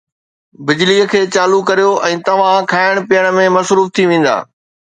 [0.69, 4.35] بجليءَ کي چالو ڪريو ۽ توهان کائڻ پيئڻ ۾ مصروف ٿي ويندا